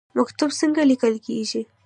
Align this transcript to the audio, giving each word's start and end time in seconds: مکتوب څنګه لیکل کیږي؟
مکتوب 0.17 0.49
څنګه 0.59 0.81
لیکل 0.91 1.13
کیږي؟ 1.25 1.61